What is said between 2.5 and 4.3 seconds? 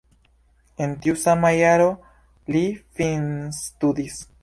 li finstudis.